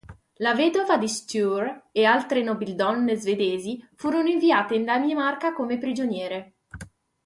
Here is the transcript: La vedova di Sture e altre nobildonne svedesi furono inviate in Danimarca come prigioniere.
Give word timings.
La 0.37 0.55
vedova 0.55 0.97
di 0.97 1.07
Sture 1.07 1.89
e 1.91 2.05
altre 2.05 2.41
nobildonne 2.41 3.15
svedesi 3.15 3.87
furono 3.93 4.29
inviate 4.29 4.73
in 4.73 4.83
Danimarca 4.85 5.53
come 5.53 5.77
prigioniere. 5.77 6.53